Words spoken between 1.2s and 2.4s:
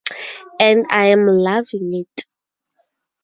loving it.